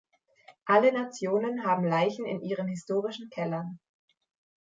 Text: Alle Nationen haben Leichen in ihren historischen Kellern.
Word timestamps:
Alle 0.65 0.91
Nationen 0.91 1.63
haben 1.63 1.85
Leichen 1.85 2.25
in 2.25 2.41
ihren 2.41 2.67
historischen 2.67 3.29
Kellern. 3.29 3.77